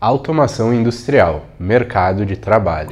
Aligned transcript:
Automação 0.00 0.72
industrial, 0.72 1.46
mercado 1.58 2.24
de 2.24 2.36
trabalho. 2.36 2.90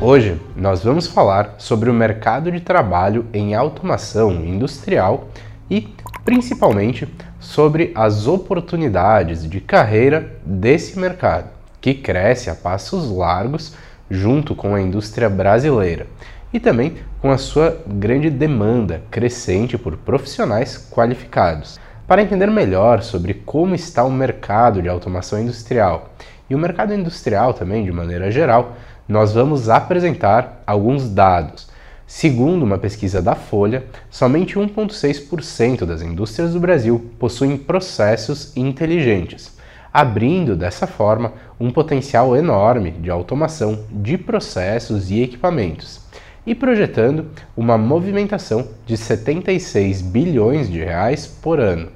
Hoje 0.00 0.40
nós 0.56 0.82
vamos 0.82 1.06
falar 1.06 1.56
sobre 1.58 1.90
o 1.90 1.92
mercado 1.92 2.50
de 2.50 2.60
trabalho 2.60 3.26
em 3.30 3.54
automação 3.54 4.32
industrial 4.32 5.28
e, 5.70 5.94
principalmente, 6.24 7.06
sobre 7.38 7.92
as 7.94 8.26
oportunidades 8.26 9.46
de 9.46 9.60
carreira 9.60 10.34
desse 10.46 10.98
mercado, 10.98 11.50
que 11.78 11.92
cresce 11.92 12.48
a 12.48 12.54
passos 12.54 13.10
largos 13.10 13.76
junto 14.10 14.54
com 14.54 14.74
a 14.74 14.80
indústria 14.80 15.28
brasileira 15.28 16.06
e 16.54 16.58
também 16.58 16.96
com 17.20 17.30
a 17.30 17.36
sua 17.36 17.82
grande 17.86 18.30
demanda 18.30 19.02
crescente 19.10 19.76
por 19.76 19.98
profissionais 19.98 20.88
qualificados. 20.90 21.78
Para 22.06 22.20
entender 22.20 22.50
melhor 22.50 23.00
sobre 23.02 23.32
como 23.32 23.74
está 23.76 24.02
o 24.04 24.10
mercado 24.10 24.82
de 24.82 24.88
automação 24.88 25.40
industrial 25.40 26.10
e 26.50 26.54
o 26.54 26.58
mercado 26.58 26.92
industrial 26.92 27.54
também 27.54 27.84
de 27.84 27.92
maneira 27.92 28.30
geral, 28.30 28.72
nós 29.08 29.32
vamos 29.32 29.68
apresentar 29.68 30.62
alguns 30.66 31.08
dados. 31.08 31.70
Segundo 32.04 32.64
uma 32.64 32.76
pesquisa 32.76 33.22
da 33.22 33.36
Folha, 33.36 33.84
somente 34.10 34.56
1,6% 34.56 35.86
das 35.86 36.02
indústrias 36.02 36.52
do 36.52 36.60
Brasil 36.60 37.10
possuem 37.20 37.56
processos 37.56 38.54
inteligentes, 38.56 39.56
abrindo 39.92 40.56
dessa 40.56 40.88
forma 40.88 41.32
um 41.58 41.70
potencial 41.70 42.36
enorme 42.36 42.90
de 42.90 43.10
automação 43.10 43.86
de 43.90 44.18
processos 44.18 45.10
e 45.10 45.22
equipamentos 45.22 46.02
e 46.46 46.54
projetando 46.54 47.26
uma 47.56 47.78
movimentação 47.78 48.66
de 48.84 48.96
76 48.96 50.02
bilhões 50.02 50.68
de 50.68 50.82
reais 50.82 51.26
por 51.26 51.60
ano. 51.60 51.88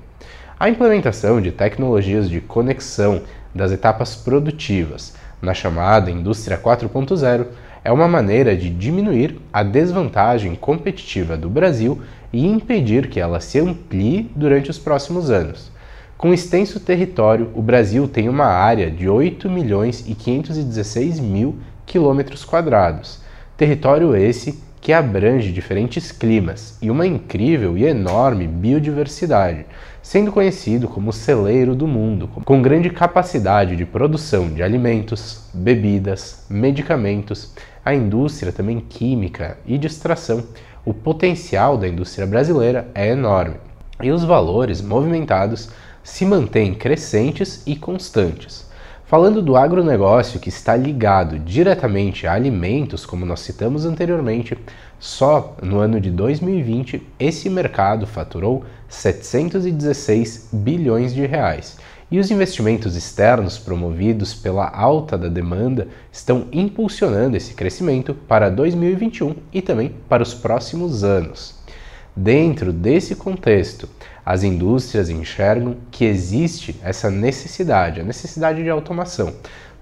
A 0.58 0.70
implementação 0.70 1.40
de 1.40 1.50
tecnologias 1.50 2.30
de 2.30 2.40
conexão 2.40 3.22
das 3.54 3.72
etapas 3.72 4.14
produtivas 4.14 5.14
na 5.42 5.52
chamada 5.52 6.10
indústria 6.10 6.56
4.0 6.56 7.46
é 7.84 7.92
uma 7.92 8.08
maneira 8.08 8.56
de 8.56 8.70
diminuir 8.70 9.38
a 9.52 9.62
desvantagem 9.62 10.54
competitiva 10.54 11.36
do 11.36 11.48
Brasil 11.48 12.00
e 12.32 12.46
impedir 12.46 13.08
que 13.08 13.20
ela 13.20 13.40
se 13.40 13.58
amplie 13.58 14.30
durante 14.34 14.70
os 14.70 14.78
próximos 14.78 15.30
anos. 15.30 15.70
Com 16.16 16.32
extenso 16.32 16.80
território, 16.80 17.50
o 17.54 17.60
Brasil 17.60 18.08
tem 18.08 18.28
uma 18.28 18.46
área 18.46 18.90
de 18.90 19.08
8 19.08 19.50
milhões 19.50 20.04
e 20.08 20.14
516 20.14 21.20
mil 21.20 21.56
quilômetros 21.84 22.44
quadrados 22.44 23.25
Território 23.56 24.14
esse 24.14 24.62
que 24.82 24.92
abrange 24.92 25.50
diferentes 25.50 26.12
climas 26.12 26.76
e 26.82 26.90
uma 26.90 27.06
incrível 27.06 27.76
e 27.78 27.84
enorme 27.86 28.46
biodiversidade, 28.46 29.64
sendo 30.02 30.30
conhecido 30.30 30.86
como 30.86 31.10
celeiro 31.10 31.74
do 31.74 31.86
mundo, 31.86 32.28
com 32.44 32.60
grande 32.60 32.90
capacidade 32.90 33.74
de 33.74 33.86
produção 33.86 34.50
de 34.50 34.62
alimentos, 34.62 35.48
bebidas, 35.54 36.44
medicamentos, 36.50 37.54
a 37.82 37.94
indústria 37.94 38.52
também 38.52 38.78
química 38.78 39.56
e 39.66 39.78
de 39.78 39.86
extração. 39.86 40.44
O 40.84 40.92
potencial 40.92 41.78
da 41.78 41.88
indústria 41.88 42.26
brasileira 42.26 42.88
é 42.94 43.08
enorme 43.08 43.56
e 44.02 44.10
os 44.10 44.22
valores 44.22 44.82
movimentados 44.82 45.70
se 46.04 46.26
mantêm 46.26 46.74
crescentes 46.74 47.62
e 47.66 47.74
constantes. 47.74 48.66
Falando 49.08 49.40
do 49.40 49.56
agronegócio 49.56 50.40
que 50.40 50.48
está 50.48 50.74
ligado 50.74 51.38
diretamente 51.38 52.26
a 52.26 52.32
alimentos, 52.32 53.06
como 53.06 53.24
nós 53.24 53.38
citamos 53.38 53.86
anteriormente, 53.86 54.58
só 54.98 55.56
no 55.62 55.78
ano 55.78 56.00
de 56.00 56.10
2020 56.10 57.06
esse 57.16 57.48
mercado 57.48 58.04
faturou 58.04 58.64
716 58.88 60.48
bilhões 60.52 61.14
de 61.14 61.24
reais. 61.24 61.78
E 62.10 62.18
os 62.18 62.32
investimentos 62.32 62.96
externos 62.96 63.58
promovidos 63.58 64.34
pela 64.34 64.68
alta 64.68 65.16
da 65.16 65.28
demanda 65.28 65.86
estão 66.10 66.48
impulsionando 66.52 67.36
esse 67.36 67.54
crescimento 67.54 68.12
para 68.12 68.50
2021 68.50 69.36
e 69.52 69.62
também 69.62 69.94
para 70.08 70.24
os 70.24 70.34
próximos 70.34 71.04
anos. 71.04 71.55
Dentro 72.18 72.72
desse 72.72 73.14
contexto, 73.14 73.86
as 74.24 74.42
indústrias 74.42 75.10
enxergam 75.10 75.76
que 75.90 76.06
existe 76.06 76.74
essa 76.82 77.10
necessidade, 77.10 78.00
a 78.00 78.04
necessidade 78.04 78.62
de 78.62 78.70
automação. 78.70 79.34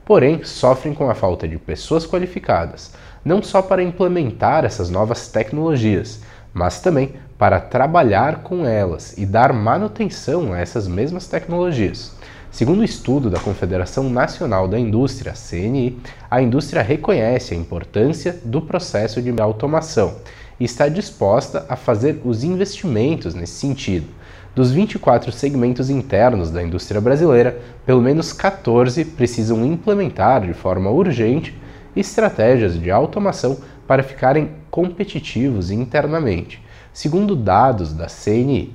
Porém, 0.05 0.43
sofrem 0.43 0.93
com 0.93 1.09
a 1.09 1.15
falta 1.15 1.47
de 1.47 1.57
pessoas 1.59 2.05
qualificadas, 2.05 2.93
não 3.25 3.41
só 3.41 3.63
para 3.63 3.85
implementar 3.85 4.65
essas 4.65 4.91
novas 4.91 5.29
tecnologias, 5.29 6.23
mas 6.53 6.81
também 6.81 7.15
para 7.39 7.61
trabalhar 7.61 8.43
com 8.43 8.67
elas 8.67 9.17
e 9.17 9.25
dar 9.25 9.53
manutenção 9.53 10.53
a 10.53 10.59
essas 10.59 10.89
mesmas 10.89 11.29
tecnologias. 11.29 12.17
Segundo 12.51 12.81
o 12.81 12.85
estudo 12.85 13.31
da 13.31 13.39
Confederação 13.39 14.11
Nacional 14.11 14.67
da 14.67 14.79
Indústria, 14.79 15.35
CNI, 15.35 16.01
a 16.29 16.43
indústria 16.43 16.83
reconhece 16.83 17.55
a 17.55 17.57
importância 17.57 18.41
do 18.45 18.61
processo 18.61 19.23
de 19.23 19.41
automação 19.41 20.17
e 20.59 20.65
está 20.65 20.89
disposta 20.89 21.67
a 21.69 21.77
fazer 21.77 22.21
os 22.25 22.45
investimentos 22.45 23.35
nesse 23.35 23.55
sentido. 23.55 24.07
Dos 24.55 24.71
24 24.71 25.33
segmentos 25.33 25.91
internos 25.91 26.51
da 26.51 26.63
indústria 26.63 27.01
brasileira, 27.01 27.59
pelo 27.85 28.01
menos 28.01 28.33
14 28.33 29.05
precisam 29.05 29.65
implementar 29.67 30.47
de 30.47 30.55
forma 30.55 30.91
urgente 30.91 31.59
estratégias 31.97 32.79
de 32.81 32.91
automação 32.91 33.59
para 33.87 34.03
ficarem 34.03 34.51
competitivos 34.71 35.71
internamente, 35.71 36.63
segundo 36.93 37.35
dados 37.35 37.93
da 37.93 38.07
CNI. 38.07 38.73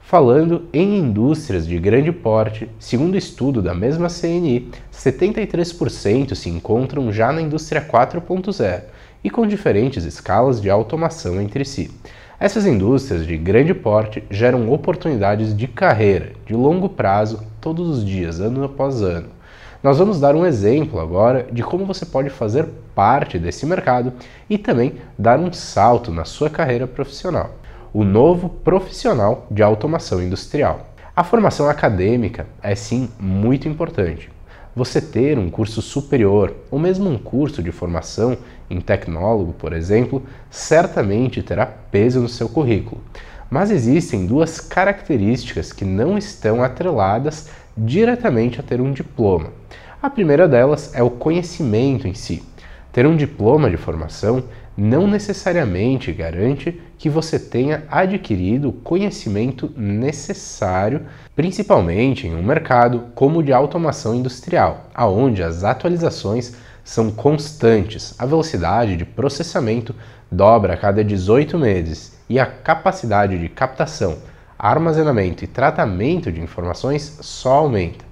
Falando 0.00 0.68
em 0.72 0.98
indústrias 0.98 1.66
de 1.66 1.78
grande 1.78 2.12
porte, 2.12 2.68
segundo 2.78 3.16
estudo 3.16 3.62
da 3.62 3.72
mesma 3.72 4.08
CNI, 4.08 4.70
73% 4.92 6.34
se 6.34 6.50
encontram 6.50 7.10
já 7.10 7.32
na 7.32 7.40
indústria 7.40 7.80
4.0 7.80 8.82
e 9.22 9.30
com 9.30 9.46
diferentes 9.46 10.04
escalas 10.04 10.60
de 10.60 10.70
automação 10.70 11.40
entre 11.40 11.64
si. 11.64 11.90
Essas 12.40 12.66
indústrias 12.66 13.26
de 13.26 13.36
grande 13.36 13.72
porte 13.72 14.24
geram 14.28 14.72
oportunidades 14.72 15.56
de 15.56 15.68
carreira 15.68 16.32
de 16.44 16.54
longo 16.54 16.88
prazo 16.88 17.40
todos 17.60 17.88
os 17.88 18.04
dias, 18.04 18.40
ano 18.40 18.64
após 18.64 19.00
ano. 19.00 19.28
Nós 19.82 19.98
vamos 19.98 20.20
dar 20.20 20.34
um 20.34 20.46
exemplo 20.46 21.00
agora 21.00 21.46
de 21.52 21.62
como 21.62 21.84
você 21.84 22.06
pode 22.06 22.30
fazer 22.30 22.68
parte 22.94 23.38
desse 23.38 23.66
mercado 23.66 24.12
e 24.48 24.56
também 24.56 24.94
dar 25.18 25.38
um 25.38 25.52
salto 25.52 26.10
na 26.10 26.24
sua 26.24 26.50
carreira 26.50 26.86
profissional. 26.86 27.50
O 27.92 28.04
novo 28.04 28.48
profissional 28.48 29.46
de 29.50 29.62
automação 29.62 30.22
industrial. 30.22 30.88
A 31.14 31.22
formação 31.22 31.68
acadêmica 31.68 32.46
é 32.62 32.74
sim 32.74 33.08
muito 33.20 33.68
importante, 33.68 34.30
você 34.74 35.00
ter 35.00 35.38
um 35.38 35.50
curso 35.50 35.82
superior 35.82 36.54
ou 36.70 36.78
mesmo 36.78 37.10
um 37.10 37.18
curso 37.18 37.62
de 37.62 37.70
formação 37.70 38.36
em 38.70 38.80
tecnólogo, 38.80 39.52
por 39.52 39.72
exemplo, 39.72 40.22
certamente 40.50 41.42
terá 41.42 41.66
peso 41.66 42.20
no 42.20 42.28
seu 42.28 42.48
currículo. 42.48 43.00
Mas 43.50 43.70
existem 43.70 44.26
duas 44.26 44.60
características 44.60 45.72
que 45.72 45.84
não 45.84 46.16
estão 46.16 46.62
atreladas 46.62 47.50
diretamente 47.76 48.58
a 48.58 48.62
ter 48.62 48.80
um 48.80 48.92
diploma. 48.92 49.52
A 50.02 50.08
primeira 50.08 50.48
delas 50.48 50.94
é 50.94 51.02
o 51.02 51.10
conhecimento 51.10 52.08
em 52.08 52.14
si. 52.14 52.42
Ter 52.92 53.06
um 53.06 53.16
diploma 53.16 53.70
de 53.70 53.78
formação 53.78 54.44
não 54.76 55.06
necessariamente 55.06 56.12
garante 56.12 56.80
que 56.98 57.08
você 57.08 57.38
tenha 57.38 57.84
adquirido 57.90 58.68
o 58.68 58.72
conhecimento 58.72 59.72
necessário, 59.76 61.02
principalmente 61.34 62.26
em 62.26 62.34
um 62.34 62.42
mercado 62.42 63.06
como 63.14 63.38
o 63.38 63.42
de 63.42 63.52
automação 63.52 64.14
industrial, 64.14 64.88
aonde 64.94 65.42
as 65.42 65.64
atualizações 65.64 66.54
são 66.84 67.10
constantes, 67.10 68.14
a 68.18 68.26
velocidade 68.26 68.96
de 68.96 69.04
processamento 69.04 69.94
dobra 70.30 70.74
a 70.74 70.76
cada 70.76 71.04
18 71.04 71.58
meses 71.58 72.18
e 72.28 72.38
a 72.38 72.46
capacidade 72.46 73.38
de 73.38 73.48
captação, 73.48 74.18
armazenamento 74.58 75.44
e 75.44 75.46
tratamento 75.46 76.30
de 76.30 76.40
informações 76.40 77.18
só 77.20 77.54
aumenta. 77.54 78.04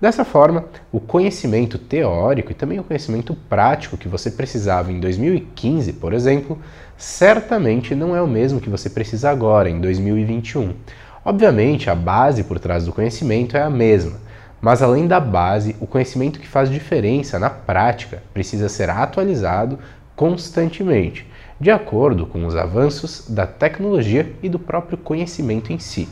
Dessa 0.00 0.24
forma, 0.24 0.66
o 0.92 1.00
conhecimento 1.00 1.76
teórico 1.76 2.52
e 2.52 2.54
também 2.54 2.78
o 2.78 2.84
conhecimento 2.84 3.34
prático 3.34 3.96
que 3.96 4.06
você 4.06 4.30
precisava 4.30 4.92
em 4.92 5.00
2015, 5.00 5.94
por 5.94 6.12
exemplo, 6.12 6.56
certamente 6.96 7.96
não 7.96 8.14
é 8.14 8.22
o 8.22 8.28
mesmo 8.28 8.60
que 8.60 8.70
você 8.70 8.88
precisa 8.88 9.28
agora, 9.28 9.68
em 9.68 9.80
2021. 9.80 10.72
Obviamente, 11.24 11.90
a 11.90 11.96
base 11.96 12.44
por 12.44 12.60
trás 12.60 12.84
do 12.84 12.92
conhecimento 12.92 13.56
é 13.56 13.62
a 13.62 13.68
mesma, 13.68 14.20
mas 14.60 14.82
além 14.82 15.08
da 15.08 15.18
base, 15.18 15.74
o 15.80 15.86
conhecimento 15.86 16.38
que 16.38 16.46
faz 16.46 16.70
diferença 16.70 17.36
na 17.36 17.50
prática 17.50 18.22
precisa 18.32 18.68
ser 18.68 18.90
atualizado 18.90 19.80
constantemente, 20.14 21.26
de 21.60 21.70
acordo 21.70 22.26
com 22.26 22.46
os 22.46 22.54
avanços 22.54 23.28
da 23.28 23.46
tecnologia 23.46 24.32
e 24.42 24.48
do 24.48 24.58
próprio 24.58 24.96
conhecimento 24.96 25.72
em 25.72 25.78
si. 25.78 26.08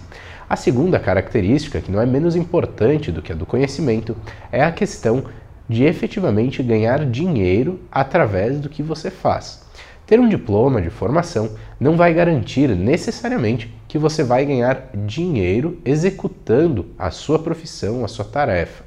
A 0.49 0.57
segunda 0.57 0.99
característica, 0.99 1.81
que 1.81 1.91
não 1.91 2.01
é 2.01 2.07
menos 2.07 2.37
importante 2.37 3.13
do 3.13 3.23
que 3.23 3.33
a 3.33 3.35
do 3.35 3.47
conhecimento, 3.47 4.17
é 4.51 4.63
a 4.63 4.73
questão 4.73 5.25
de 5.69 5.85
efetivamente 5.85 6.63
ganhar 6.63 7.05
dinheiro 7.05 7.81
através 7.91 8.61
do 8.61 8.69
que 8.69 8.83
você 8.83 9.11
faz. 9.11 9.65
Ter 10.07 10.21
um 10.21 10.29
diploma 10.29 10.81
de 10.81 10.89
formação 10.89 11.51
não 11.81 11.97
vai 11.97 12.15
garantir 12.15 12.69
necessariamente 12.69 13.75
que 13.89 13.99
você 13.99 14.23
vai 14.23 14.45
ganhar 14.45 14.91
dinheiro 14.95 15.81
executando 15.85 16.87
a 16.97 17.11
sua 17.11 17.41
profissão, 17.41 18.05
a 18.05 18.09
sua 18.09 18.25
tarefa. 18.25 18.85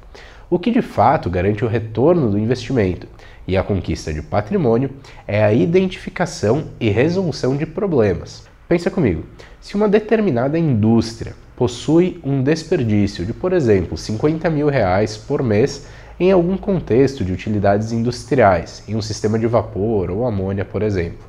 O 0.52 0.58
que 0.58 0.72
de 0.72 0.82
fato 0.82 1.30
garante 1.30 1.64
o 1.64 1.68
retorno 1.68 2.28
do 2.28 2.36
investimento 2.36 3.06
e 3.46 3.56
a 3.56 3.62
conquista 3.62 4.12
de 4.12 4.20
patrimônio 4.20 4.90
é 5.24 5.44
a 5.44 5.54
identificação 5.54 6.64
e 6.80 6.90
resolução 6.90 7.56
de 7.56 7.64
problemas. 7.64 8.48
Pensa 8.68 8.90
comigo, 8.90 9.24
se 9.60 9.76
uma 9.76 9.88
determinada 9.88 10.58
indústria 10.58 11.36
possui 11.54 12.20
um 12.24 12.42
desperdício 12.42 13.24
de, 13.24 13.32
por 13.32 13.52
exemplo, 13.52 13.96
50 13.96 14.50
mil 14.50 14.68
reais 14.68 15.16
por 15.16 15.40
mês 15.40 15.86
em 16.18 16.32
algum 16.32 16.56
contexto 16.56 17.24
de 17.24 17.32
utilidades 17.32 17.92
industriais, 17.92 18.82
em 18.88 18.96
um 18.96 19.02
sistema 19.02 19.38
de 19.38 19.46
vapor 19.46 20.10
ou 20.10 20.26
amônia, 20.26 20.64
por 20.64 20.82
exemplo, 20.82 21.28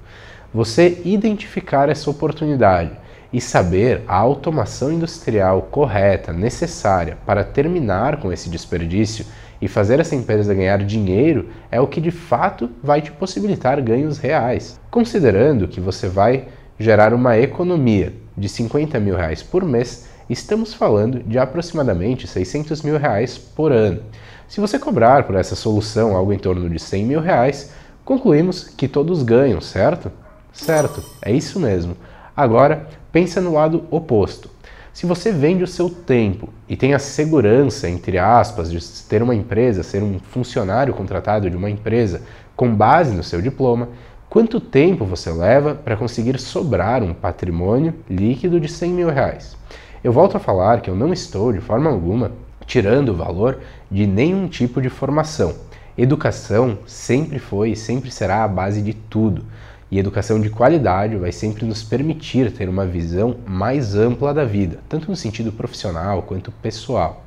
você 0.51 0.99
identificar 1.05 1.89
essa 1.89 2.09
oportunidade 2.09 2.89
e 3.33 3.39
saber 3.39 4.03
a 4.07 4.15
automação 4.15 4.91
industrial 4.91 5.61
correta, 5.63 6.33
necessária 6.33 7.17
para 7.25 7.43
terminar 7.43 8.17
com 8.17 8.31
esse 8.31 8.49
desperdício 8.49 9.25
e 9.61 9.67
fazer 9.67 9.99
essa 9.99 10.15
empresa 10.15 10.53
ganhar 10.53 10.83
dinheiro 10.83 11.49
é 11.71 11.79
o 11.79 11.87
que 11.87 12.01
de 12.01 12.11
fato 12.11 12.69
vai 12.83 13.01
te 13.01 13.11
possibilitar 13.11 13.79
ganhos 13.81 14.17
reais. 14.17 14.79
Considerando 14.89 15.67
que 15.67 15.79
você 15.79 16.07
vai 16.07 16.47
gerar 16.79 17.13
uma 17.13 17.37
economia 17.37 18.13
de 18.35 18.49
50 18.49 18.99
mil 18.99 19.15
reais 19.15 19.43
por 19.43 19.63
mês, 19.63 20.07
estamos 20.29 20.73
falando 20.73 21.21
de 21.23 21.37
aproximadamente 21.37 22.27
600 22.27 22.81
mil 22.81 22.97
reais 22.97 23.37
por 23.37 23.71
ano. 23.71 24.01
Se 24.47 24.59
você 24.59 24.79
cobrar 24.79 25.23
por 25.23 25.35
essa 25.35 25.55
solução 25.55 26.15
algo 26.15 26.33
em 26.33 26.39
torno 26.39 26.69
de 26.69 26.79
100 26.79 27.05
mil 27.05 27.21
reais, 27.21 27.71
concluímos 28.03 28.63
que 28.63 28.87
todos 28.87 29.23
ganham, 29.23 29.61
certo? 29.61 30.11
Certo, 30.51 31.03
é 31.21 31.31
isso 31.31 31.59
mesmo. 31.59 31.95
Agora, 32.35 32.87
pensa 33.11 33.41
no 33.41 33.53
lado 33.53 33.85
oposto. 33.91 34.49
Se 34.93 35.05
você 35.05 35.31
vende 35.31 35.63
o 35.63 35.67
seu 35.67 35.89
tempo 35.89 36.49
e 36.67 36.75
tem 36.75 36.93
a 36.93 36.99
segurança, 36.99 37.89
entre 37.89 38.17
aspas, 38.17 38.69
de 38.69 38.79
ter 39.07 39.23
uma 39.23 39.33
empresa, 39.33 39.83
ser 39.83 40.03
um 40.03 40.19
funcionário 40.19 40.93
contratado 40.93 41.49
de 41.49 41.55
uma 41.55 41.69
empresa 41.69 42.21
com 42.55 42.75
base 42.75 43.15
no 43.15 43.23
seu 43.23 43.41
diploma, 43.41 43.89
quanto 44.29 44.59
tempo 44.59 45.05
você 45.05 45.31
leva 45.31 45.75
para 45.75 45.95
conseguir 45.95 46.37
sobrar 46.39 47.03
um 47.03 47.13
patrimônio 47.13 47.93
líquido 48.09 48.59
de 48.59 48.67
100 48.67 48.91
mil 48.91 49.09
reais? 49.09 49.55
Eu 50.03 50.11
volto 50.11 50.35
a 50.35 50.39
falar 50.39 50.81
que 50.81 50.89
eu 50.89 50.95
não 50.95 51.13
estou, 51.13 51.53
de 51.53 51.61
forma 51.61 51.89
alguma, 51.89 52.31
tirando 52.65 53.09
o 53.09 53.15
valor 53.15 53.59
de 53.89 54.05
nenhum 54.05 54.47
tipo 54.47 54.81
de 54.81 54.89
formação. 54.89 55.53
Educação 55.97 56.79
sempre 56.85 57.39
foi 57.39 57.71
e 57.71 57.75
sempre 57.75 58.09
será 58.09 58.43
a 58.43 58.47
base 58.47 58.81
de 58.81 58.93
tudo. 58.93 59.45
E 59.91 59.99
educação 59.99 60.39
de 60.39 60.49
qualidade 60.49 61.17
vai 61.17 61.33
sempre 61.33 61.65
nos 61.65 61.83
permitir 61.83 62.49
ter 62.53 62.69
uma 62.69 62.85
visão 62.85 63.35
mais 63.45 63.93
ampla 63.93 64.33
da 64.33 64.45
vida, 64.45 64.79
tanto 64.87 65.09
no 65.09 65.17
sentido 65.17 65.51
profissional 65.51 66.23
quanto 66.23 66.49
pessoal. 66.49 67.25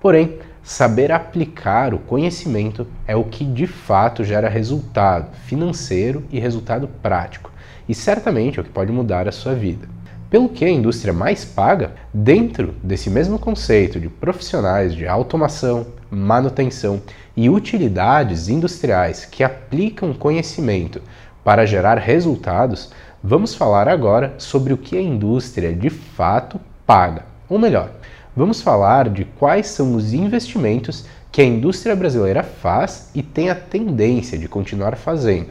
Porém, 0.00 0.38
saber 0.62 1.12
aplicar 1.12 1.92
o 1.92 1.98
conhecimento 1.98 2.86
é 3.06 3.14
o 3.14 3.24
que 3.24 3.44
de 3.44 3.66
fato 3.66 4.24
gera 4.24 4.48
resultado 4.48 5.36
financeiro 5.44 6.24
e 6.30 6.40
resultado 6.40 6.88
prático, 7.02 7.52
e 7.86 7.94
certamente 7.94 8.58
é 8.58 8.62
o 8.62 8.64
que 8.64 8.70
pode 8.70 8.90
mudar 8.90 9.28
a 9.28 9.32
sua 9.32 9.54
vida. 9.54 9.86
Pelo 10.30 10.48
que 10.48 10.64
a 10.64 10.70
indústria 10.70 11.12
mais 11.12 11.44
paga, 11.44 11.92
dentro 12.12 12.74
desse 12.82 13.10
mesmo 13.10 13.38
conceito 13.38 14.00
de 14.00 14.08
profissionais 14.08 14.94
de 14.94 15.06
automação, 15.06 15.86
manutenção 16.10 17.02
e 17.36 17.50
utilidades 17.50 18.48
industriais 18.48 19.26
que 19.26 19.44
aplicam 19.44 20.14
conhecimento 20.14 21.02
para 21.44 21.66
gerar 21.66 21.98
resultados, 21.98 22.90
vamos 23.22 23.54
falar 23.54 23.88
agora 23.88 24.34
sobre 24.38 24.72
o 24.72 24.78
que 24.78 24.96
a 24.96 25.02
indústria 25.02 25.74
de 25.74 25.90
fato 25.90 26.60
paga. 26.86 27.22
Ou 27.48 27.58
melhor, 27.58 27.90
vamos 28.36 28.60
falar 28.60 29.08
de 29.08 29.24
quais 29.24 29.66
são 29.68 29.94
os 29.94 30.12
investimentos 30.12 31.06
que 31.30 31.42
a 31.42 31.44
indústria 31.44 31.94
brasileira 31.94 32.42
faz 32.42 33.10
e 33.14 33.22
tem 33.22 33.50
a 33.50 33.54
tendência 33.54 34.38
de 34.38 34.48
continuar 34.48 34.96
fazendo. 34.96 35.48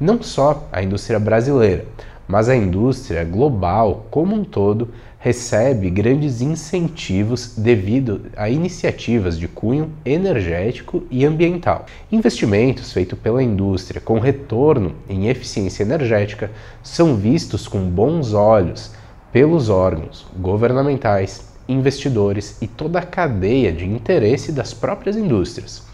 Não 0.00 0.22
só 0.22 0.68
a 0.72 0.82
indústria 0.82 1.20
brasileira, 1.20 1.84
mas 2.26 2.48
a 2.48 2.56
indústria 2.56 3.24
global 3.24 4.06
como 4.10 4.34
um 4.34 4.44
todo 4.44 4.88
recebe 5.18 5.88
grandes 5.88 6.40
incentivos 6.40 7.54
devido 7.56 8.22
a 8.36 8.50
iniciativas 8.50 9.38
de 9.38 9.46
cunho 9.46 9.92
energético 10.04 11.04
e 11.10 11.24
ambiental. 11.24 11.86
Investimentos 12.10 12.92
feitos 12.92 13.18
pela 13.18 13.40
indústria 13.40 14.00
com 14.00 14.18
retorno 14.18 14.94
em 15.08 15.28
eficiência 15.28 15.84
energética 15.84 16.50
são 16.82 17.14
vistos 17.14 17.68
com 17.68 17.88
bons 17.88 18.34
olhos 18.34 18.92
pelos 19.32 19.68
órgãos 19.68 20.26
governamentais, 20.36 21.52
investidores 21.68 22.60
e 22.60 22.66
toda 22.66 22.98
a 22.98 23.06
cadeia 23.06 23.72
de 23.72 23.86
interesse 23.86 24.50
das 24.50 24.74
próprias 24.74 25.16
indústrias, 25.16 25.84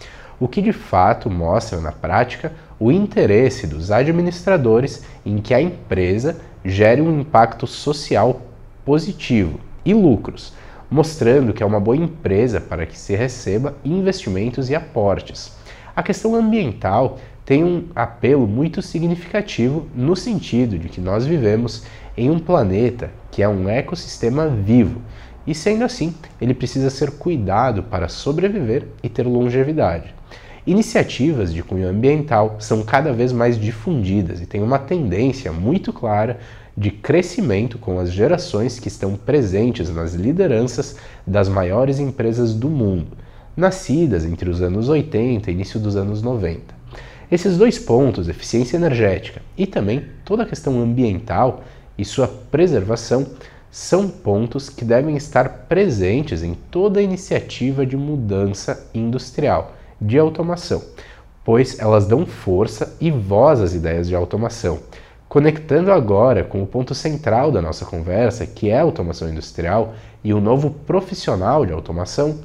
o 0.40 0.48
que 0.48 0.62
de 0.62 0.72
fato 0.72 1.28
mostra 1.28 1.80
na 1.80 1.92
prática 1.92 2.52
o 2.80 2.92
interesse 2.92 3.66
dos 3.66 3.90
administradores 3.90 5.02
em 5.24 5.38
que 5.38 5.52
a 5.52 5.60
empresa 5.60 6.36
gere 6.64 7.00
um 7.00 7.20
impacto 7.20 7.66
social 7.66 8.40
positivo 8.84 9.60
e 9.84 9.92
lucros, 9.92 10.52
mostrando 10.90 11.52
que 11.52 11.62
é 11.62 11.66
uma 11.66 11.80
boa 11.80 11.96
empresa 11.96 12.60
para 12.60 12.86
que 12.86 12.98
se 12.98 13.14
receba 13.14 13.76
investimentos 13.84 14.70
e 14.70 14.74
aportes. 14.74 15.52
A 15.94 16.02
questão 16.02 16.34
ambiental 16.34 17.18
tem 17.44 17.64
um 17.64 17.86
apelo 17.94 18.46
muito 18.46 18.80
significativo 18.82 19.86
no 19.94 20.14
sentido 20.14 20.78
de 20.78 20.88
que 20.88 21.00
nós 21.00 21.26
vivemos 21.26 21.84
em 22.16 22.30
um 22.30 22.38
planeta 22.38 23.10
que 23.30 23.42
é 23.42 23.48
um 23.48 23.68
ecossistema 23.68 24.48
vivo 24.48 25.00
e, 25.46 25.54
sendo 25.54 25.84
assim, 25.84 26.14
ele 26.40 26.52
precisa 26.52 26.90
ser 26.90 27.12
cuidado 27.12 27.82
para 27.82 28.08
sobreviver 28.08 28.86
e 29.02 29.08
ter 29.08 29.26
longevidade. 29.26 30.14
Iniciativas 30.68 31.54
de 31.54 31.62
cunho 31.62 31.88
ambiental 31.88 32.56
são 32.58 32.82
cada 32.82 33.10
vez 33.10 33.32
mais 33.32 33.58
difundidas 33.58 34.42
e 34.42 34.44
têm 34.44 34.62
uma 34.62 34.78
tendência 34.78 35.50
muito 35.50 35.94
clara 35.94 36.38
de 36.76 36.90
crescimento 36.90 37.78
com 37.78 37.98
as 37.98 38.12
gerações 38.12 38.78
que 38.78 38.88
estão 38.88 39.16
presentes 39.16 39.88
nas 39.88 40.12
lideranças 40.12 40.96
das 41.26 41.48
maiores 41.48 41.98
empresas 41.98 42.52
do 42.52 42.68
mundo, 42.68 43.16
nascidas 43.56 44.26
entre 44.26 44.50
os 44.50 44.60
anos 44.60 44.90
80 44.90 45.50
e 45.50 45.54
início 45.54 45.80
dos 45.80 45.96
anos 45.96 46.20
90. 46.20 46.60
Esses 47.32 47.56
dois 47.56 47.78
pontos, 47.78 48.28
eficiência 48.28 48.76
energética 48.76 49.40
e 49.56 49.66
também 49.66 50.04
toda 50.22 50.42
a 50.42 50.46
questão 50.46 50.82
ambiental 50.82 51.64
e 51.96 52.04
sua 52.04 52.28
preservação, 52.28 53.26
são 53.70 54.06
pontos 54.06 54.68
que 54.68 54.84
devem 54.84 55.16
estar 55.16 55.64
presentes 55.66 56.42
em 56.42 56.52
toda 56.70 57.00
iniciativa 57.00 57.86
de 57.86 57.96
mudança 57.96 58.86
industrial 58.92 59.77
de 60.00 60.18
automação, 60.18 60.82
pois 61.44 61.78
elas 61.78 62.06
dão 62.06 62.26
força 62.26 62.96
e 63.00 63.10
voz 63.10 63.60
às 63.60 63.74
ideias 63.74 64.08
de 64.08 64.14
automação. 64.14 64.78
Conectando 65.28 65.92
agora 65.92 66.42
com 66.42 66.62
o 66.62 66.66
ponto 66.66 66.94
central 66.94 67.52
da 67.52 67.60
nossa 67.60 67.84
conversa, 67.84 68.46
que 68.46 68.70
é 68.70 68.78
a 68.78 68.82
automação 68.82 69.28
industrial 69.28 69.94
e 70.24 70.32
o 70.32 70.40
novo 70.40 70.70
profissional 70.70 71.66
de 71.66 71.72
automação, 71.72 72.38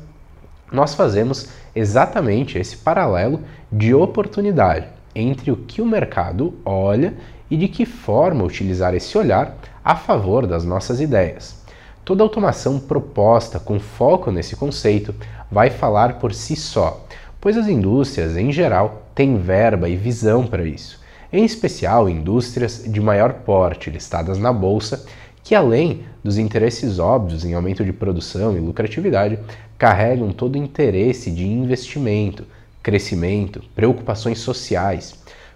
nós 0.72 0.94
fazemos 0.94 1.48
exatamente 1.76 2.58
esse 2.58 2.78
paralelo 2.78 3.40
de 3.72 3.94
oportunidade 3.94 4.88
entre 5.16 5.52
o 5.52 5.58
que 5.58 5.82
o 5.82 5.86
mercado 5.86 6.56
olha 6.66 7.14
e 7.50 7.56
de 7.56 7.68
que 7.68 7.86
forma 7.86 8.44
utilizar 8.44 8.94
esse 8.96 9.18
olhar 9.18 9.56
a 9.86 9.96
favor 9.96 10.48
das 10.48 10.66
nossas 10.66 11.00
ideias. 11.00 11.62
Toda 12.04 12.24
automação 12.24 12.80
proposta 12.80 13.60
com 13.60 13.80
foco 13.80 14.32
nesse 14.32 14.56
conceito 14.56 15.16
vai 15.50 15.70
falar 15.70 16.20
por 16.20 16.34
si 16.34 16.56
só, 16.56 17.06
pois 17.44 17.58
as 17.58 17.68
indústrias, 17.68 18.38
em 18.38 18.54
geral, 18.54 19.06
têm 19.14 19.38
verba 19.38 19.90
e 19.90 19.98
visão 19.98 20.48
para 20.48 20.64
isso, 20.64 21.02
em 21.30 21.44
especial 21.44 22.08
indústrias 22.08 22.86
de 22.88 23.02
maior 23.02 23.34
porte 23.34 23.90
listadas 23.90 24.38
na 24.38 24.54
bolsa, 24.54 25.06
que 25.44 25.54
além 25.54 26.06
dos 26.24 26.38
interesses 26.38 27.00
óbvios 27.00 27.44
em 27.44 27.54
aumento 27.54 27.84
de 27.84 27.92
produção 27.92 28.56
e 28.56 28.62
lucratividade, 28.62 29.38
carregam 29.78 30.32
todo 30.32 30.56
o 30.56 30.58
interesse 30.58 31.30
de 31.30 31.46
investimento, 31.46 32.46
crescimento, 32.82 33.62
preocupações 33.76 34.40
sociais. 34.40 35.14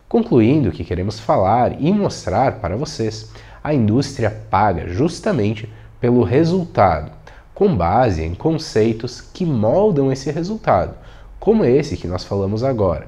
Concluindo 0.10 0.72
que 0.72 0.84
queremos 0.84 1.22
falar 1.22 1.82
e 1.82 1.90
mostrar 1.94 2.60
para 2.60 2.76
vocês, 2.76 3.32
a 3.64 3.74
indústria 3.74 4.30
paga 4.50 4.90
justamente 4.90 5.70
pelo 6.02 6.22
resultado, 6.22 7.14
com 7.54 7.74
base 7.74 8.26
em 8.26 8.36
conceitos 8.36 9.22
que 9.22 9.46
moldam 9.46 10.12
esse 10.12 10.30
resultado, 10.32 11.08
como 11.40 11.66
esse 11.66 11.98
que 11.98 12.08
nós 12.08 12.24
falamos 12.24 12.64
agora. 12.64 13.08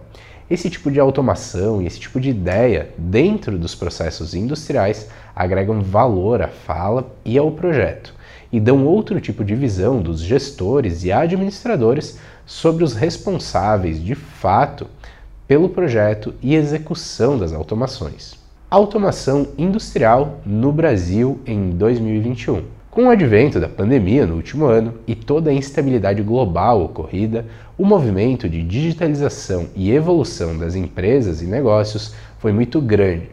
Esse 0.49 0.69
tipo 0.69 0.89
de 0.89 0.99
automação 0.99 1.81
e 1.81 1.85
esse 1.85 1.99
tipo 1.99 2.19
de 2.19 2.29
ideia 2.29 2.89
dentro 2.97 3.57
dos 3.59 3.75
processos 3.75 4.33
industriais 4.33 5.07
agregam 5.35 5.81
valor 5.81 6.41
à 6.41 6.47
fala 6.47 7.11
e 7.23 7.37
ao 7.37 7.51
projeto 7.51 8.13
e 8.51 8.59
dão 8.59 8.85
outro 8.85 9.21
tipo 9.21 9.43
de 9.43 9.55
visão 9.55 10.01
dos 10.01 10.21
gestores 10.21 11.03
e 11.03 11.11
administradores 11.11 12.17
sobre 12.45 12.83
os 12.83 12.95
responsáveis 12.95 14.03
de 14.03 14.15
fato 14.15 14.87
pelo 15.47 15.69
projeto 15.69 16.33
e 16.41 16.55
execução 16.55 17.37
das 17.37 17.53
automações. 17.53 18.37
automação 18.69 19.47
industrial 19.57 20.41
no 20.45 20.71
Brasil 20.71 21.39
em 21.45 21.71
2021. 21.71 22.78
Com 22.99 23.05
o 23.05 23.09
advento 23.09 23.61
da 23.61 23.69
pandemia 23.69 24.25
no 24.25 24.35
último 24.35 24.65
ano 24.65 24.95
e 25.07 25.15
toda 25.15 25.51
a 25.51 25.53
instabilidade 25.53 26.21
global 26.21 26.83
ocorrida, 26.83 27.45
o 27.77 27.85
movimento 27.85 28.49
de 28.49 28.61
digitalização 28.61 29.67
e 29.73 29.89
evolução 29.89 30.57
das 30.57 30.75
empresas 30.75 31.41
e 31.41 31.45
negócios 31.45 32.13
foi 32.39 32.51
muito 32.51 32.81
grande, 32.81 33.29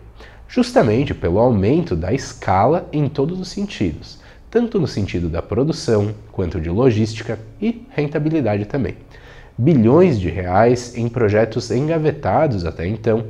justamente 0.47 1.13
pelo 1.13 1.41
aumento 1.41 1.97
da 1.97 2.13
escala 2.13 2.89
em 2.93 3.09
todos 3.09 3.41
os 3.41 3.49
sentidos, 3.49 4.21
tanto 4.49 4.79
no 4.79 4.87
sentido 4.87 5.29
da 5.29 5.43
produção 5.43 6.15
quanto 6.31 6.61
de 6.61 6.71
logística 6.71 7.37
e 7.61 7.85
rentabilidade 7.91 8.67
também. 8.67 8.95
Bilhões 9.59 10.21
de 10.21 10.29
reais 10.31 10.97
em 10.97 11.09
projetos 11.09 11.73
engavetados 11.73 12.65
até 12.65 12.87
então 12.87 13.25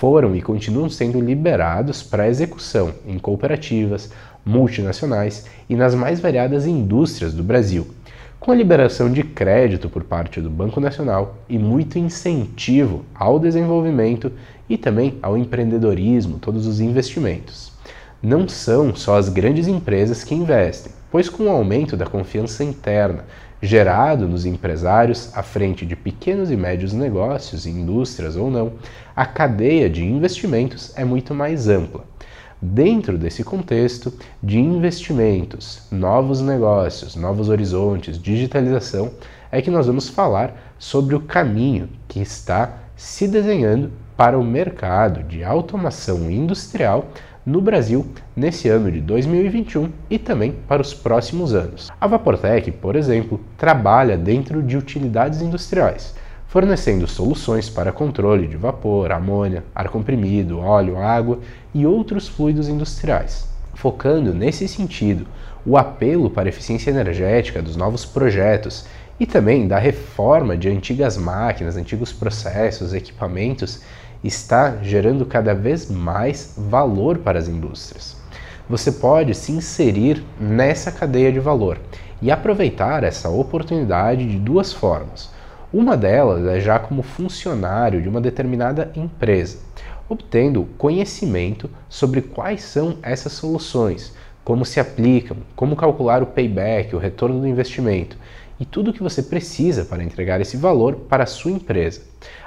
foram 0.00 0.34
e 0.34 0.40
continuam 0.40 0.88
sendo 0.88 1.20
liberados 1.20 2.02
para 2.02 2.26
execução 2.26 2.94
em 3.06 3.18
cooperativas, 3.18 4.10
multinacionais 4.44 5.46
e 5.68 5.76
nas 5.76 5.94
mais 5.94 6.20
variadas 6.20 6.66
indústrias 6.66 7.32
do 7.32 7.42
Brasil, 7.42 7.86
com 8.38 8.50
a 8.50 8.54
liberação 8.54 9.12
de 9.12 9.22
crédito 9.22 9.88
por 9.88 10.02
parte 10.04 10.40
do 10.40 10.48
Banco 10.48 10.80
Nacional 10.80 11.36
e 11.48 11.58
muito 11.58 11.98
incentivo 11.98 13.04
ao 13.14 13.38
desenvolvimento 13.38 14.32
e 14.68 14.78
também 14.78 15.18
ao 15.20 15.36
empreendedorismo, 15.36 16.38
todos 16.38 16.66
os 16.66 16.80
investimentos. 16.80 17.70
Não 18.22 18.48
são 18.48 18.94
só 18.94 19.18
as 19.18 19.28
grandes 19.28 19.68
empresas 19.68 20.24
que 20.24 20.34
investem, 20.34 20.92
pois 21.10 21.28
com 21.28 21.44
o 21.44 21.50
aumento 21.50 21.96
da 21.96 22.06
confiança 22.06 22.64
interna 22.64 23.24
gerado 23.62 24.26
nos 24.26 24.46
empresários 24.46 25.30
à 25.36 25.42
frente 25.42 25.84
de 25.84 25.94
pequenos 25.94 26.50
e 26.50 26.56
médios 26.56 26.92
negócios, 26.92 27.66
indústrias 27.66 28.36
ou 28.36 28.50
não, 28.50 28.72
a 29.14 29.26
cadeia 29.26 29.90
de 29.90 30.02
investimentos 30.02 30.96
é 30.96 31.04
muito 31.04 31.34
mais 31.34 31.68
ampla. 31.68 32.09
Dentro 32.62 33.16
desse 33.16 33.42
contexto 33.42 34.12
de 34.42 34.58
investimentos, 34.58 35.82
novos 35.90 36.42
negócios, 36.42 37.16
novos 37.16 37.48
horizontes, 37.48 38.20
digitalização, 38.20 39.12
é 39.50 39.62
que 39.62 39.70
nós 39.70 39.86
vamos 39.86 40.10
falar 40.10 40.74
sobre 40.78 41.14
o 41.14 41.20
caminho 41.20 41.88
que 42.06 42.20
está 42.20 42.74
se 42.94 43.26
desenhando 43.26 43.90
para 44.14 44.38
o 44.38 44.44
mercado 44.44 45.22
de 45.22 45.42
automação 45.42 46.30
industrial 46.30 47.06
no 47.46 47.62
Brasil 47.62 48.06
nesse 48.36 48.68
ano 48.68 48.92
de 48.92 49.00
2021 49.00 49.90
e 50.10 50.18
também 50.18 50.54
para 50.68 50.82
os 50.82 50.92
próximos 50.92 51.54
anos. 51.54 51.90
A 51.98 52.06
Vaportec, 52.06 52.70
por 52.72 52.94
exemplo, 52.94 53.40
trabalha 53.56 54.18
dentro 54.18 54.62
de 54.62 54.76
utilidades 54.76 55.40
industriais, 55.40 56.14
fornecendo 56.50 57.06
soluções 57.06 57.70
para 57.70 57.92
controle 57.92 58.48
de 58.48 58.56
vapor, 58.56 59.12
amônia, 59.12 59.62
ar 59.72 59.88
comprimido, 59.88 60.58
óleo, 60.58 60.98
água 60.98 61.38
e 61.72 61.86
outros 61.86 62.26
fluidos 62.26 62.68
industriais. 62.68 63.48
Focando 63.74 64.34
nesse 64.34 64.66
sentido, 64.66 65.28
o 65.64 65.78
apelo 65.78 66.28
para 66.28 66.48
a 66.48 66.50
eficiência 66.50 66.90
energética 66.90 67.62
dos 67.62 67.76
novos 67.76 68.04
projetos 68.04 68.84
e 69.20 69.26
também 69.26 69.68
da 69.68 69.78
reforma 69.78 70.56
de 70.56 70.68
antigas 70.68 71.16
máquinas, 71.16 71.76
antigos 71.76 72.12
processos, 72.12 72.92
equipamentos 72.92 73.82
está 74.24 74.78
gerando 74.82 75.24
cada 75.24 75.54
vez 75.54 75.88
mais 75.88 76.54
valor 76.58 77.18
para 77.18 77.38
as 77.38 77.46
indústrias. 77.46 78.16
Você 78.68 78.90
pode 78.90 79.36
se 79.36 79.52
inserir 79.52 80.24
nessa 80.38 80.90
cadeia 80.90 81.30
de 81.30 81.38
valor 81.38 81.78
e 82.20 82.28
aproveitar 82.28 83.04
essa 83.04 83.28
oportunidade 83.28 84.28
de 84.28 84.36
duas 84.36 84.72
formas. 84.72 85.38
Uma 85.72 85.96
delas 85.96 86.44
é 86.48 86.58
já 86.58 86.80
como 86.80 87.00
funcionário 87.00 88.02
de 88.02 88.08
uma 88.08 88.20
determinada 88.20 88.90
empresa, 88.96 89.58
obtendo 90.08 90.66
conhecimento 90.76 91.70
sobre 91.88 92.22
quais 92.22 92.64
são 92.64 92.96
essas 93.00 93.34
soluções, 93.34 94.12
como 94.42 94.64
se 94.64 94.80
aplicam, 94.80 95.36
como 95.54 95.76
calcular 95.76 96.24
o 96.24 96.26
payback, 96.26 96.96
o 96.96 96.98
retorno 96.98 97.38
do 97.38 97.46
investimento 97.46 98.16
e 98.58 98.64
tudo 98.64 98.90
o 98.90 98.92
que 98.92 99.02
você 99.02 99.22
precisa 99.22 99.84
para 99.84 100.02
entregar 100.02 100.40
esse 100.40 100.56
valor 100.56 100.96
para 101.08 101.22
a 101.22 101.26
sua 101.26 101.52
empresa. 101.52 102.02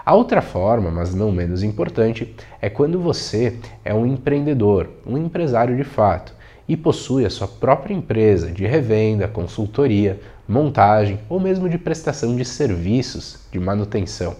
A 0.05 0.13
outra 0.13 0.41
forma, 0.41 0.91
mas 0.91 1.15
não 1.15 1.31
menos 1.31 1.63
importante, 1.63 2.35
é 2.61 2.69
quando 2.69 2.99
você 2.99 3.57
é 3.85 3.93
um 3.93 4.05
empreendedor, 4.05 4.89
um 5.07 5.17
empresário 5.17 5.77
de 5.77 5.85
fato 5.85 6.35
e 6.67 6.75
possui 6.75 7.25
a 7.25 7.29
sua 7.29 7.47
própria 7.47 7.93
empresa 7.93 8.51
de 8.51 8.65
revenda, 8.65 9.29
consultoria, 9.29 10.19
montagem 10.47 11.19
ou 11.29 11.39
mesmo 11.39 11.69
de 11.69 11.77
prestação 11.77 12.35
de 12.35 12.43
serviços 12.43 13.39
de 13.51 13.59
manutenção, 13.59 14.35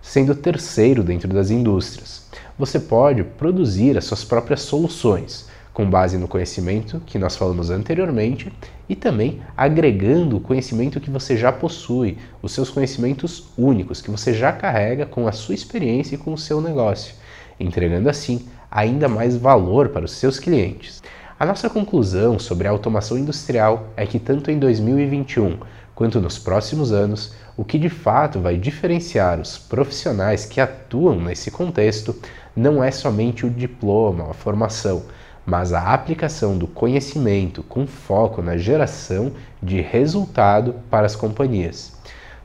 sendo 0.00 0.34
terceiro 0.34 1.02
dentro 1.02 1.28
das 1.28 1.50
indústrias. 1.50 2.26
Você 2.58 2.78
pode 2.78 3.24
produzir 3.24 3.96
as 3.96 4.04
suas 4.04 4.24
próprias 4.24 4.62
soluções 4.62 5.50
com 5.72 5.88
base 5.88 6.18
no 6.18 6.28
conhecimento 6.28 7.00
que 7.06 7.18
nós 7.18 7.34
falamos 7.34 7.70
anteriormente 7.70 8.52
e 8.88 8.94
também 8.94 9.40
agregando 9.56 10.36
o 10.36 10.40
conhecimento 10.40 11.00
que 11.00 11.10
você 11.10 11.36
já 11.36 11.50
possui, 11.50 12.18
os 12.42 12.52
seus 12.52 12.68
conhecimentos 12.68 13.48
únicos 13.56 14.02
que 14.02 14.10
você 14.10 14.34
já 14.34 14.52
carrega 14.52 15.06
com 15.06 15.26
a 15.26 15.32
sua 15.32 15.54
experiência 15.54 16.14
e 16.14 16.18
com 16.18 16.34
o 16.34 16.38
seu 16.38 16.60
negócio, 16.60 17.14
entregando 17.58 18.08
assim 18.08 18.46
ainda 18.70 19.08
mais 19.08 19.36
valor 19.36 19.88
para 19.88 20.04
os 20.04 20.12
seus 20.12 20.38
clientes. 20.38 21.02
A 21.42 21.44
nossa 21.44 21.68
conclusão 21.68 22.38
sobre 22.38 22.68
a 22.68 22.70
automação 22.70 23.18
industrial 23.18 23.88
é 23.96 24.06
que 24.06 24.20
tanto 24.20 24.48
em 24.48 24.60
2021 24.60 25.58
quanto 25.92 26.20
nos 26.20 26.38
próximos 26.38 26.92
anos, 26.92 27.34
o 27.56 27.64
que 27.64 27.80
de 27.80 27.88
fato 27.88 28.38
vai 28.38 28.56
diferenciar 28.56 29.40
os 29.40 29.58
profissionais 29.58 30.46
que 30.46 30.60
atuam 30.60 31.18
nesse 31.18 31.50
contexto 31.50 32.14
não 32.54 32.80
é 32.80 32.92
somente 32.92 33.44
o 33.44 33.50
diploma, 33.50 34.30
a 34.30 34.32
formação, 34.32 35.02
mas 35.44 35.72
a 35.72 35.92
aplicação 35.92 36.56
do 36.56 36.68
conhecimento 36.68 37.64
com 37.64 37.88
foco 37.88 38.40
na 38.40 38.56
geração 38.56 39.32
de 39.60 39.80
resultado 39.80 40.76
para 40.88 41.06
as 41.06 41.16
companhias. 41.16 41.92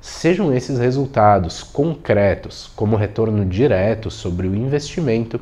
Sejam 0.02 0.52
esses 0.52 0.80
resultados 0.80 1.62
concretos, 1.62 2.72
como 2.76 2.96
retorno 2.96 3.46
direto 3.46 4.10
sobre 4.10 4.48
o 4.48 4.56
investimento, 4.56 5.40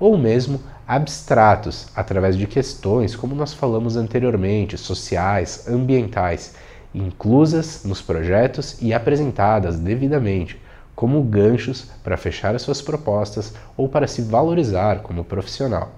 ou 0.00 0.16
mesmo 0.16 0.58
abstratos, 0.86 1.88
através 1.94 2.36
de 2.36 2.46
questões, 2.46 3.16
como 3.16 3.34
nós 3.34 3.52
falamos 3.52 3.96
anteriormente, 3.96 4.76
sociais, 4.76 5.66
ambientais, 5.68 6.54
inclusas 6.94 7.84
nos 7.84 8.00
projetos 8.02 8.80
e 8.80 8.92
apresentadas 8.92 9.78
devidamente 9.78 10.60
como 10.94 11.22
ganchos 11.22 11.86
para 12.02 12.16
fechar 12.16 12.54
as 12.54 12.62
suas 12.62 12.80
propostas 12.80 13.52
ou 13.76 13.88
para 13.88 14.06
se 14.06 14.22
valorizar 14.22 15.00
como 15.00 15.24
profissional. 15.24 15.92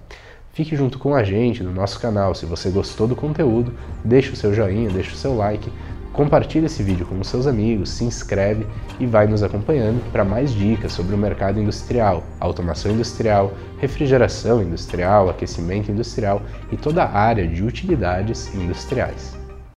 Fique 0.53 0.75
junto 0.75 0.97
com 0.97 1.13
a 1.13 1.23
gente 1.23 1.61
no 1.61 1.71
nosso 1.71 1.99
canal. 1.99 2.33
Se 2.33 2.45
você 2.47 2.71
gostou 2.71 3.07
do 3.07 3.15
conteúdo, 3.15 3.71
deixe 4.03 4.31
o 4.31 4.35
seu 4.35 4.51
joinha, 4.51 4.89
deixe 4.89 5.13
o 5.13 5.15
seu 5.15 5.37
like, 5.37 5.71
compartilhe 6.17 6.65
esse 6.65 6.81
vídeo 6.81 7.05
com 7.05 7.23
seus 7.23 7.45
amigos, 7.45 7.91
se 7.91 8.03
inscreve 8.03 8.65
e 8.99 9.05
vai 9.05 9.27
nos 9.27 9.43
acompanhando 9.43 10.01
para 10.11 10.25
mais 10.25 10.51
dicas 10.51 10.91
sobre 10.91 11.13
o 11.13 11.17
mercado 11.17 11.61
industrial, 11.61 12.23
automação 12.39 12.91
industrial, 12.91 13.53
refrigeração 13.77 14.63
industrial, 14.63 15.29
aquecimento 15.29 15.91
industrial 15.91 16.41
e 16.71 16.75
toda 16.75 17.03
a 17.03 17.17
área 17.17 17.47
de 17.47 17.63
utilidades 17.63 18.51
industriais. 18.55 19.46